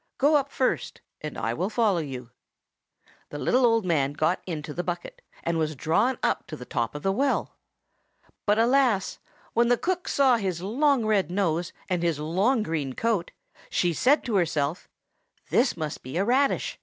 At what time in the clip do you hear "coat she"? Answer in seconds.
12.93-13.93